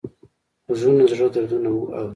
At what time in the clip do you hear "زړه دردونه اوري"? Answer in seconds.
1.17-1.99